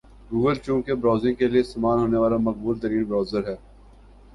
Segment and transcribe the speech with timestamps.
[0.31, 3.55] Google چونکہ browsing کے لئے استعمال ہونے والا مقبول ترین برؤزر ہے